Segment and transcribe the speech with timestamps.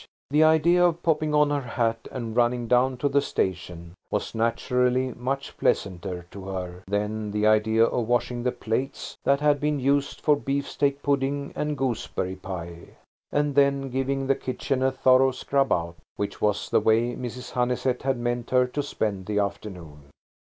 [0.31, 5.11] The idea of "popping on her hat" and running down to the station was naturally
[5.13, 10.19] much pleasanter to her than the idea of washing the plates that had been used
[10.19, 12.95] for beefsteak pudding and gooseberry pie,
[13.31, 17.51] and then giving the kitchen a thorough scrub out–which was the way Mrs.
[17.51, 20.05] Honeysett had meant her to spend the afternoon.